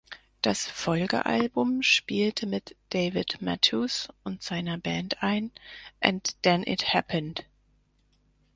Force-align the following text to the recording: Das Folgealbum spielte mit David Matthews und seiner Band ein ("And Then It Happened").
Das 0.41 0.65
Folgealbum 0.65 1.83
spielte 1.83 2.47
mit 2.47 2.75
David 2.89 3.39
Matthews 3.43 4.07
und 4.23 4.41
seiner 4.41 4.79
Band 4.79 5.21
ein 5.21 5.51
("And 5.99 6.41
Then 6.41 6.63
It 6.63 6.91
Happened"). 6.91 7.45